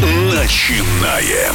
[0.00, 1.54] Начинаем.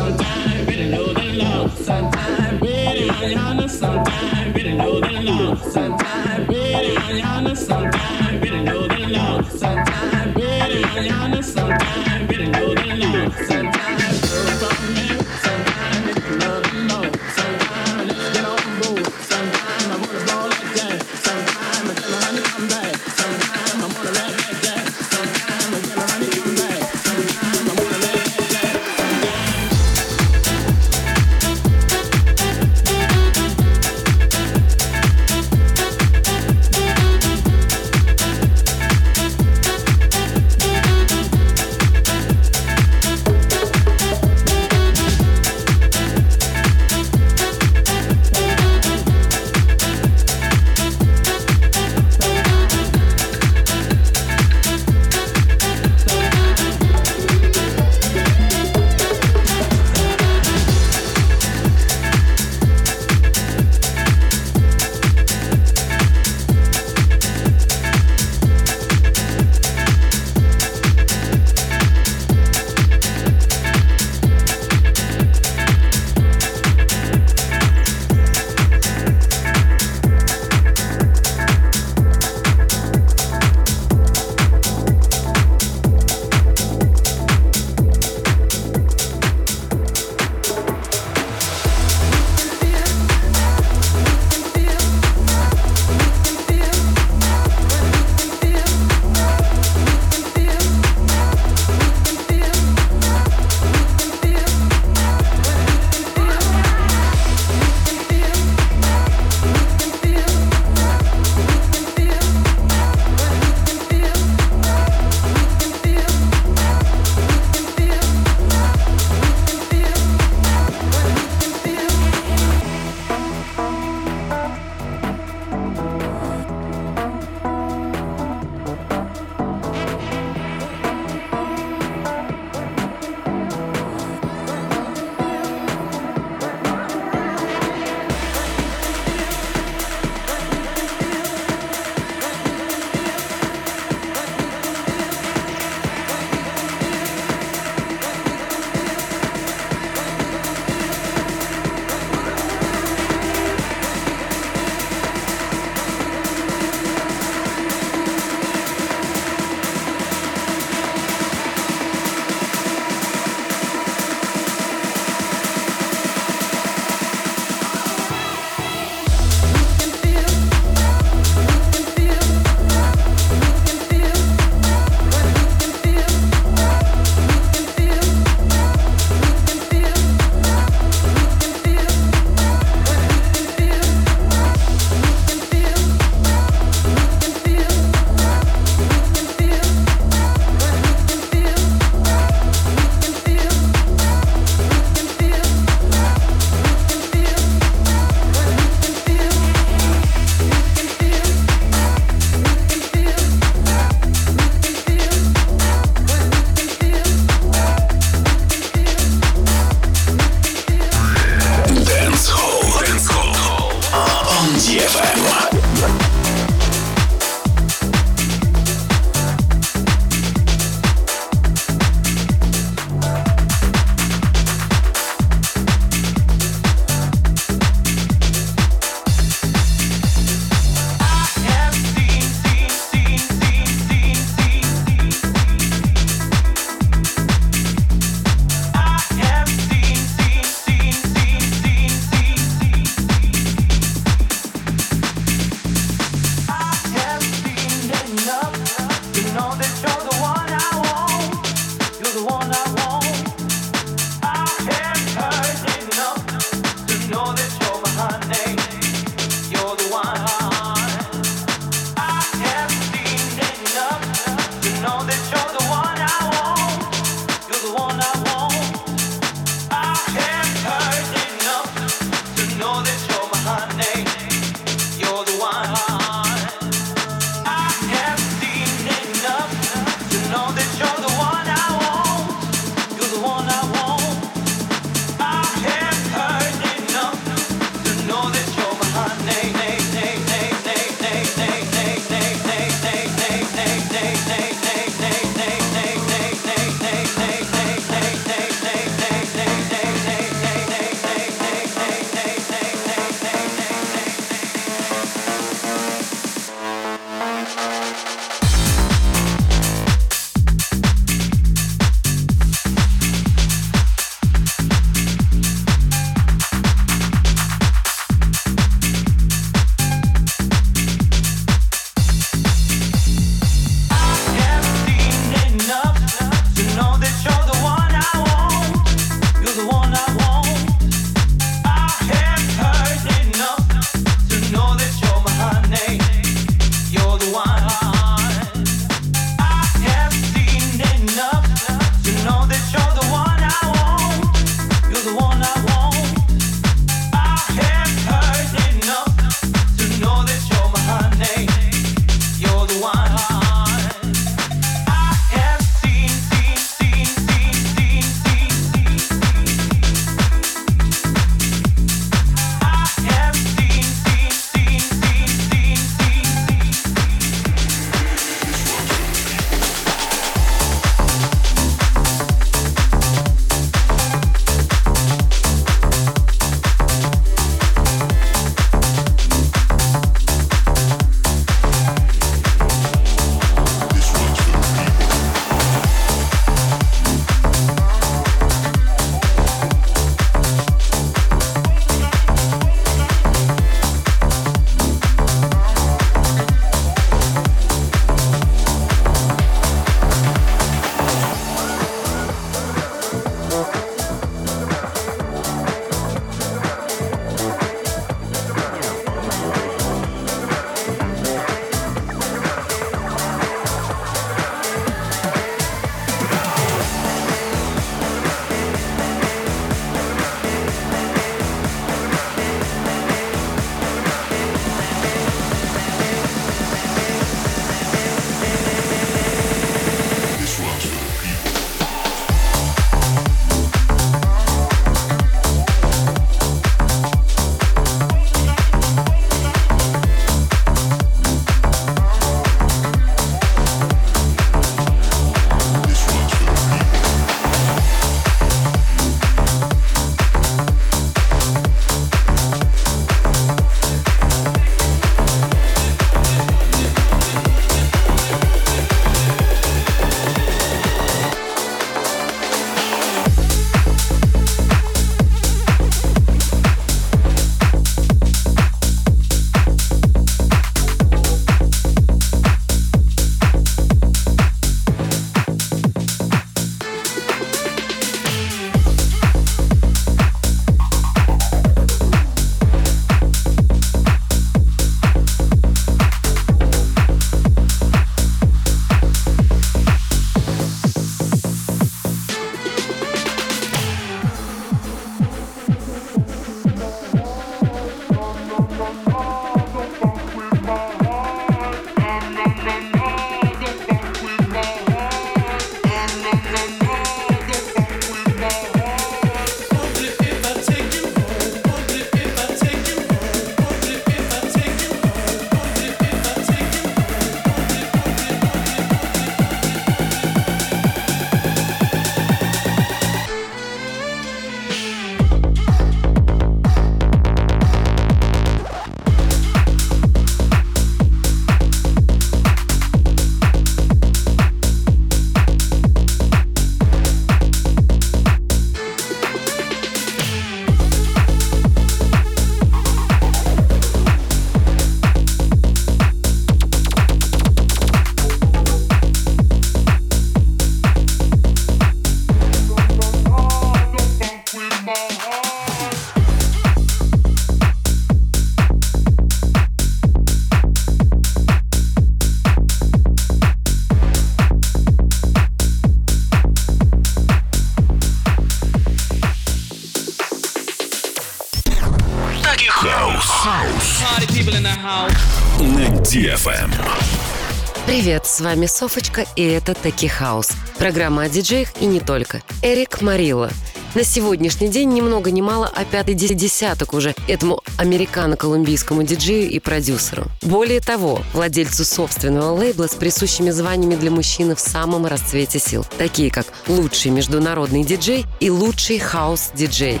[578.32, 580.52] С вами Софочка, и это Таки Хаус.
[580.78, 582.40] Программа о диджеях и не только.
[582.62, 583.50] Эрик Морилло.
[583.94, 589.58] На сегодняшний день ни много ни мало, а пятый десяток уже этому американо-колумбийскому диджею и
[589.58, 590.24] продюсеру.
[590.40, 596.30] Более того, владельцу собственного лейбла с присущими званиями для мужчины в самом расцвете сил, такие
[596.30, 600.00] как лучший международный диджей и лучший хаус-диджей.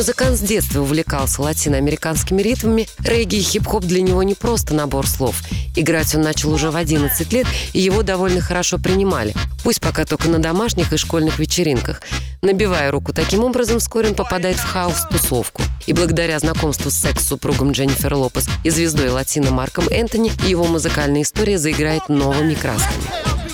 [0.00, 5.42] Музыкант с детства увлекался латиноамериканскими ритмами, регги и хип-хоп для него не просто набор слов.
[5.76, 10.30] Играть он начал уже в 11 лет, и его довольно хорошо принимали, пусть пока только
[10.30, 12.00] на домашних и школьных вечеринках.
[12.40, 15.60] Набивая руку таким образом, вскоре он попадает в хаос-тусовку.
[15.86, 21.58] И благодаря знакомству с секс-супругом Дженнифер Лопес и звездой латино Марком Энтони, его музыкальная история
[21.58, 23.49] заиграет новыми красками.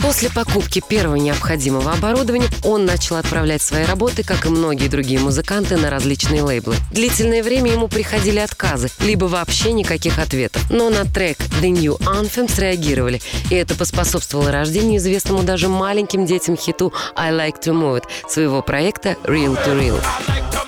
[0.00, 5.76] После покупки первого необходимого оборудования он начал отправлять свои работы, как и многие другие музыканты,
[5.76, 6.76] на различные лейблы.
[6.90, 10.62] Длительное время ему приходили отказы, либо вообще никаких ответов.
[10.70, 16.56] Но на трек The New Anthem среагировали, и это поспособствовало рождению известному даже маленьким детям
[16.56, 20.67] хиту I Like To Move It своего проекта Real to Real.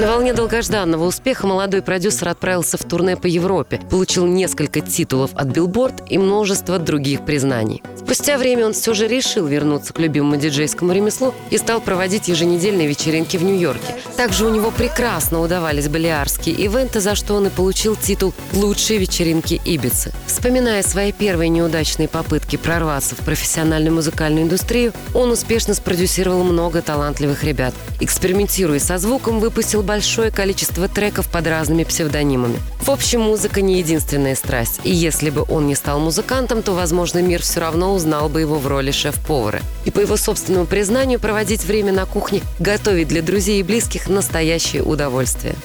[0.00, 5.48] На волне долгожданного успеха молодой продюсер отправился в турне по Европе, получил несколько титулов от
[5.48, 7.82] Billboard и множество других признаний.
[7.98, 12.88] Спустя время он все же решил вернуться к любимому диджейскому ремеслу и стал проводить еженедельные
[12.88, 13.94] вечеринки в Нью-Йорке.
[14.16, 19.60] Также у него прекрасно удавались балиарские ивенты, за что он и получил титул «Лучшие вечеринки
[19.66, 20.12] Ибицы».
[20.26, 27.44] Вспоминая свои первые неудачные попытки прорваться в профессиональную музыкальную индустрию, он успешно спродюсировал много талантливых
[27.44, 27.74] ребят.
[28.00, 32.60] Экспериментируя со звуком, выпустил большое количество треков под разными псевдонимами.
[32.80, 37.18] В общем, музыка не единственная страсть, и если бы он не стал музыкантом, то, возможно,
[37.18, 39.62] мир все равно узнал бы его в роли шеф-повара.
[39.84, 44.84] И по его собственному признанию, проводить время на кухне, готовить для друзей и близких– настоящее
[44.84, 45.56] удовольствие.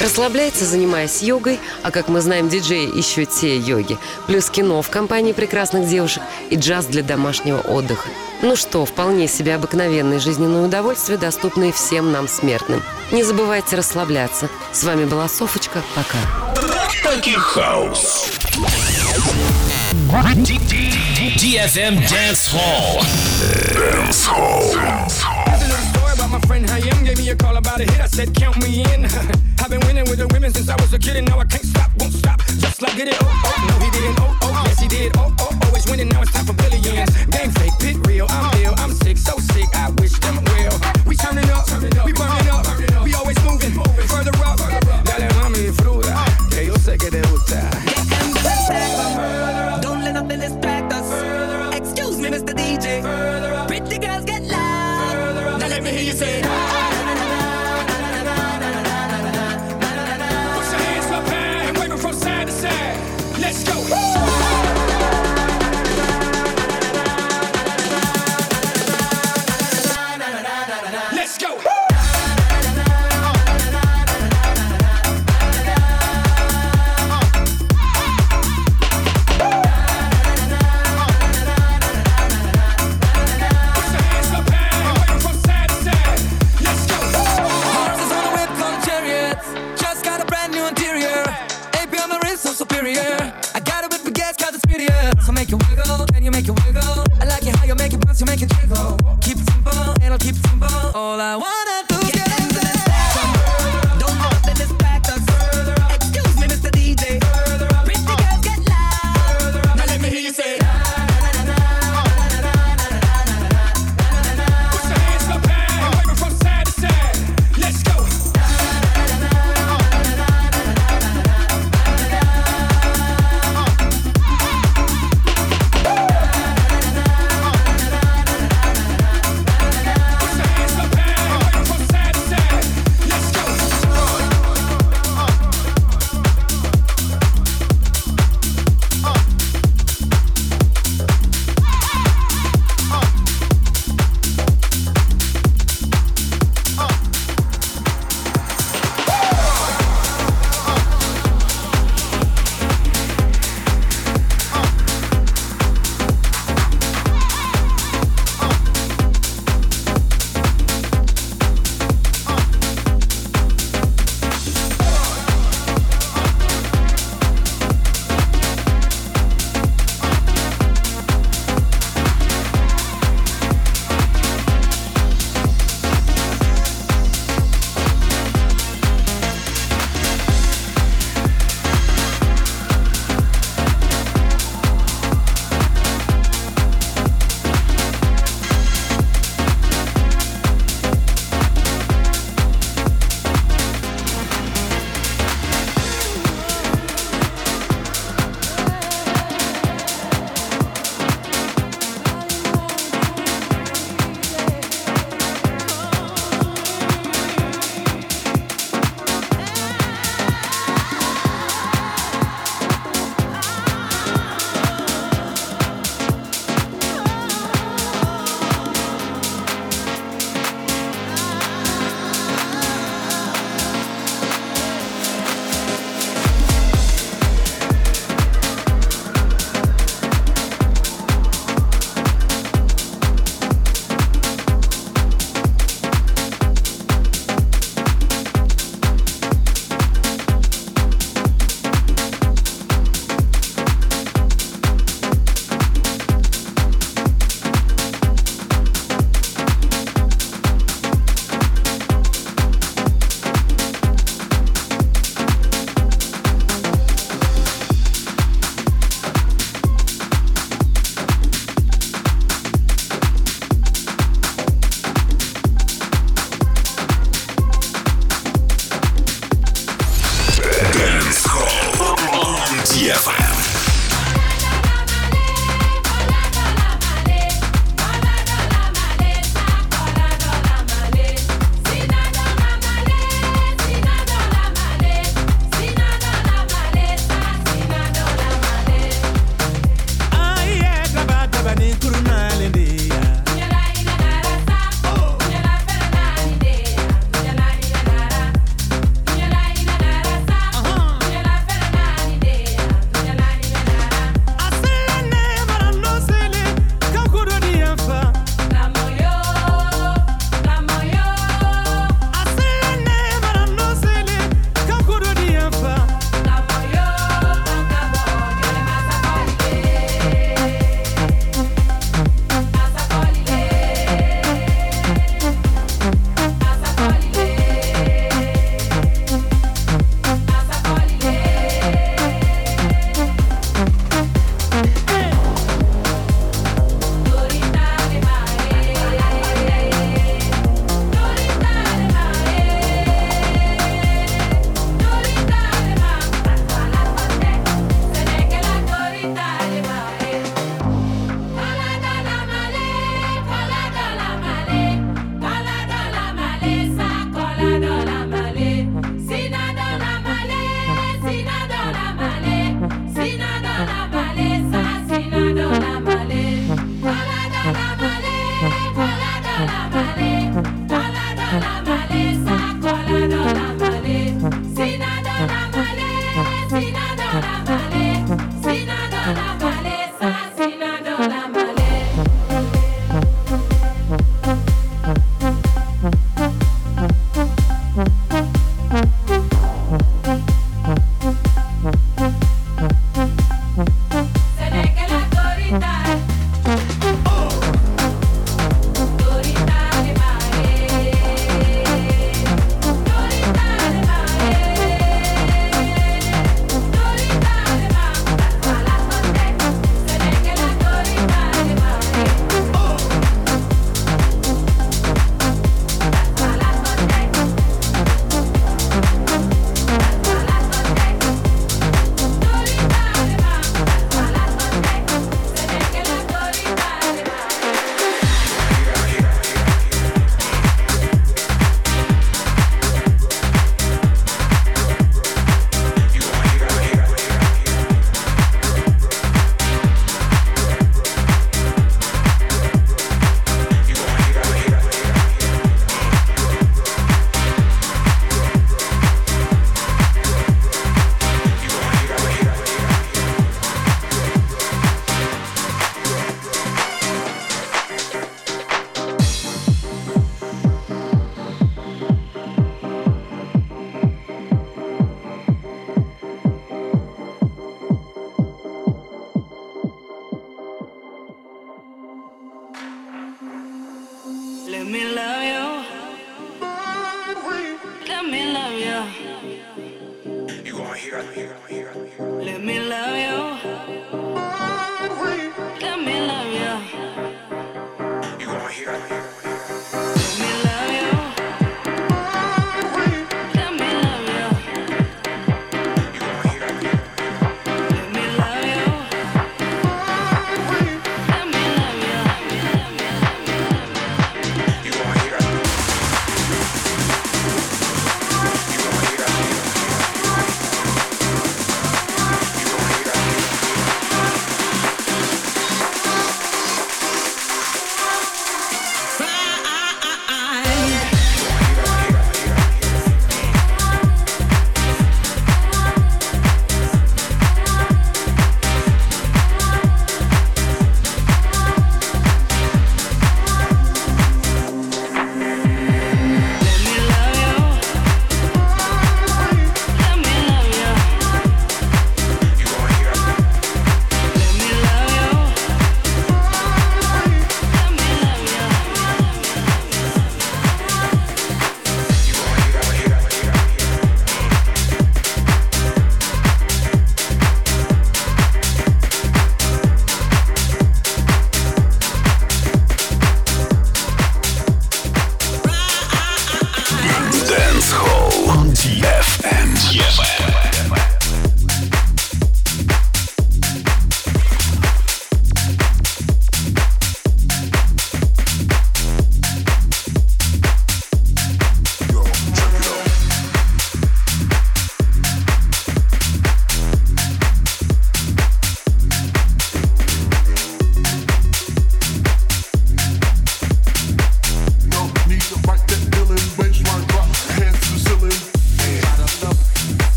[0.00, 3.98] Расслабляется, занимаясь йогой, а как мы знаем, диджеи еще те йоги.
[4.26, 8.08] Плюс кино в компании прекрасных девушек и джаз для домашнего отдыха.
[8.42, 12.82] Ну что, вполне себе обыкновенное жизненное удовольствие, доступное всем нам смертным.
[13.10, 14.48] Не забывайте расслабляться.
[14.72, 15.82] С вами была Софочка.
[15.94, 16.18] Пока.
[17.02, 18.26] Таки Хаус.
[21.36, 23.02] DFM Dance Hall.
[23.74, 25.30] Dance Hall.
[25.30, 25.39] my
[26.50, 28.00] friend Hayem gave me a call about a hit.
[28.00, 29.04] I said, Count me in.
[29.62, 31.64] I've been winning with the women since I was a kid, and now I can't
[31.64, 32.42] stop, won't stop.
[32.58, 35.66] Just like it, oh, oh, no, he didn't, oh, oh, yes, he did, oh, oh,
[35.66, 37.10] always winning, now it's time for billions.
[37.26, 40.74] Game fake, pit real, I'm ill, I'm sick, so sick, I wish them well.
[41.06, 41.70] We turning up,
[42.04, 42.66] we burning up,
[43.04, 43.70] we always moving,
[44.10, 44.79] further up.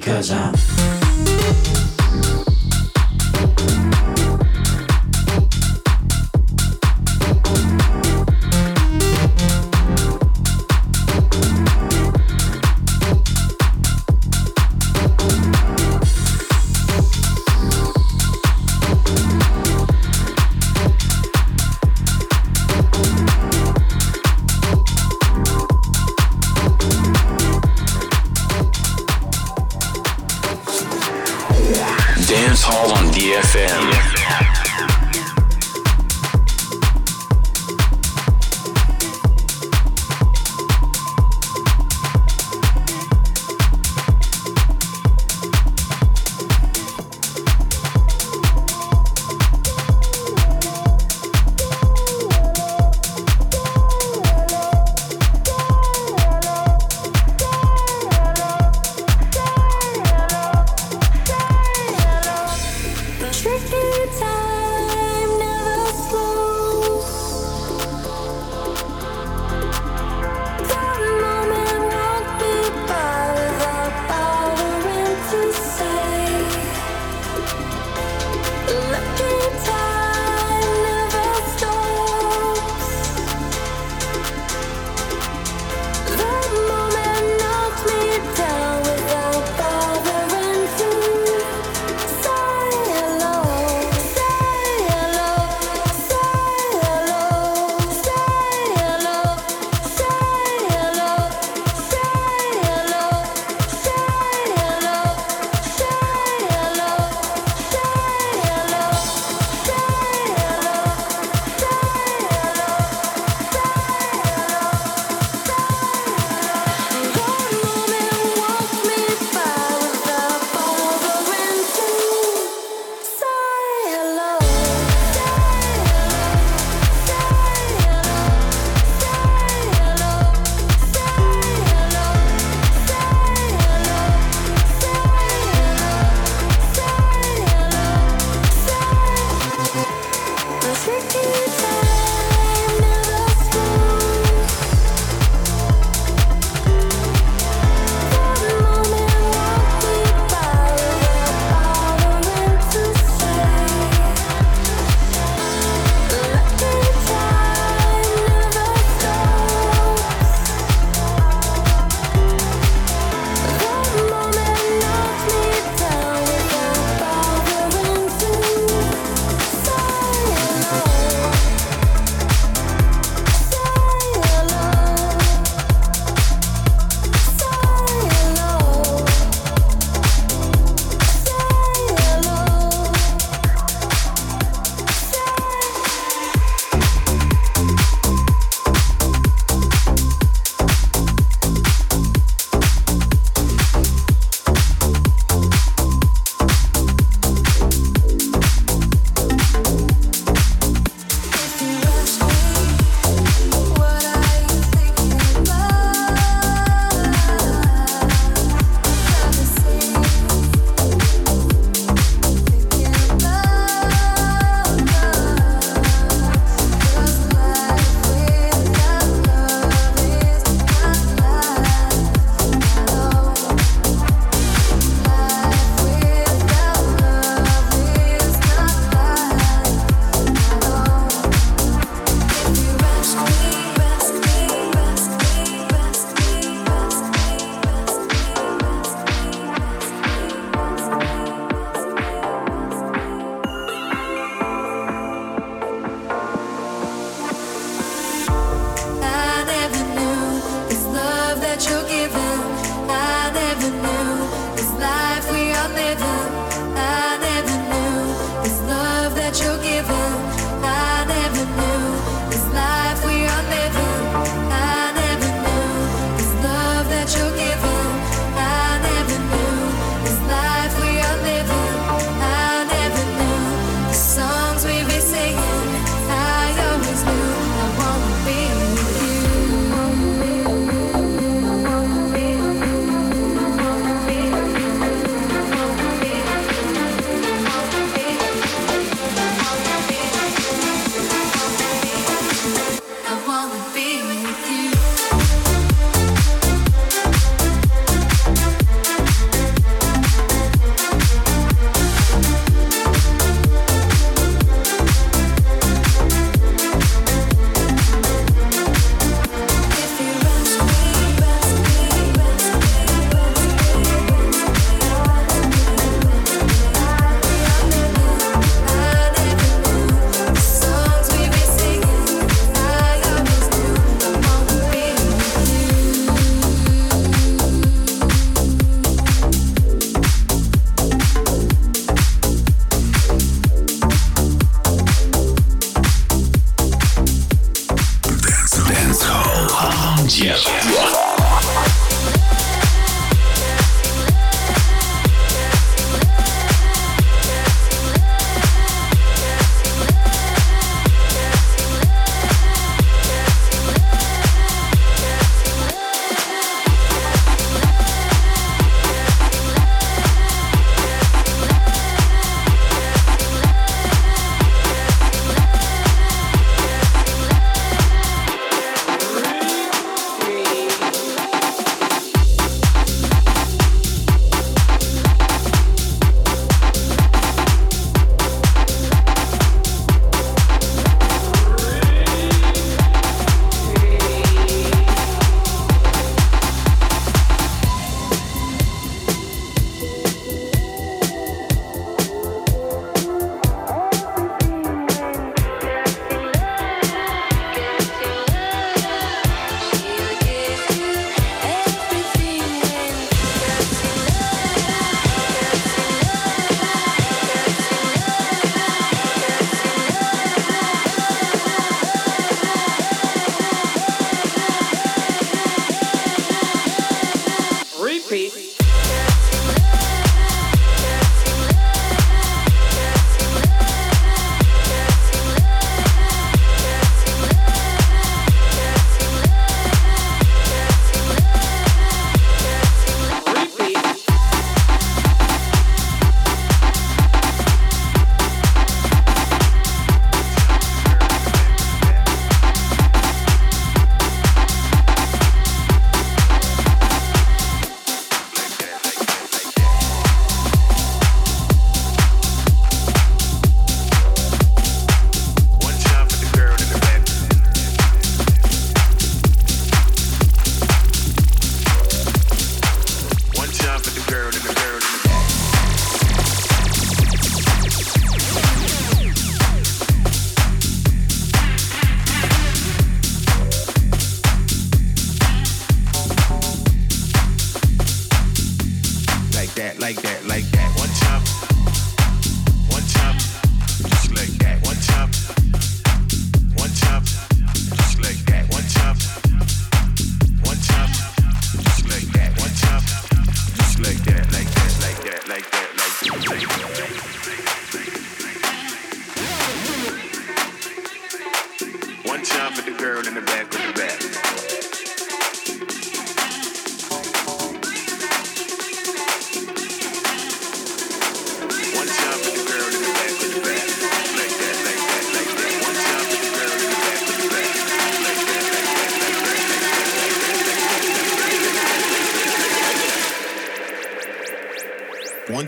[0.00, 1.89] Because I'm.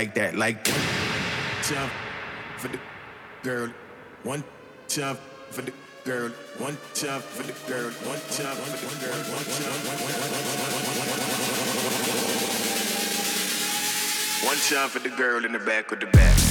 [0.00, 0.80] like that, like that.
[1.68, 1.92] Jump
[2.56, 2.78] for the
[3.42, 3.68] girl,
[4.22, 4.42] one
[4.88, 5.20] jump
[5.50, 5.74] for the
[6.06, 9.76] girl, one jump for the girl, one jump for the girl, one jump.
[14.42, 16.49] One for the girl in the back with the back.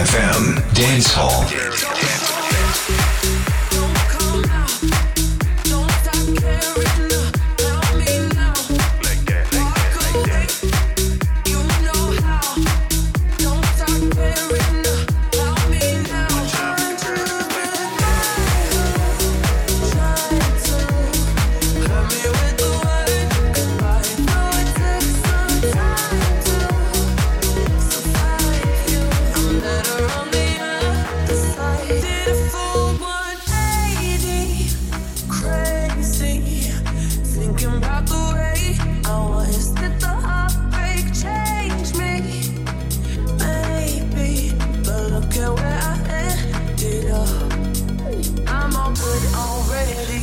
[0.00, 1.69] DFM Dance Hall.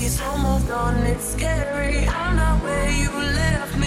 [0.08, 2.08] It's almost on, it's scary.
[2.08, 3.86] I'm not where you left me.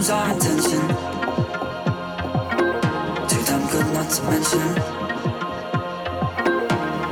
[0.00, 0.80] demands our attention.
[3.28, 4.66] Too damn good not to mention.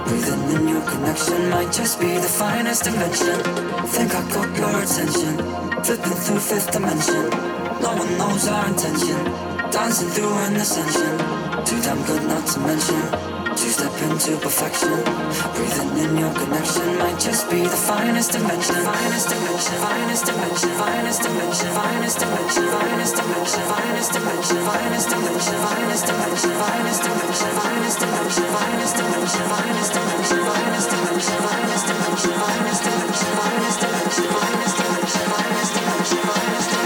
[0.07, 3.41] Breathing in your connection might just be the finest invention.
[3.89, 5.37] Think I got your attention.
[5.85, 7.31] Flipping through fifth dimension.
[7.83, 9.25] No one knows our intention.
[9.71, 11.19] Dancing through an ascension.
[11.65, 13.38] Too damn good not to mention
[13.79, 14.91] step into perfection.
[15.55, 18.75] Breathing in your connection might just be the finest dimension.
[18.75, 25.09] Finest dimension, finest dimension, finest dimension, finest dimension, finest dimension, finest dimension, finest dimension, finest
[25.15, 32.35] dimension, finest dimension, finest dimension, finest dimension, finest dimension, finest dimension, finest dimension, finest dimension,
[32.35, 34.05] finest dimension, finest dimension,
[34.49, 36.78] finest dimension, finest dimension.